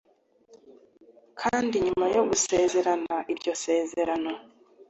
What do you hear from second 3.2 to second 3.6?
iryo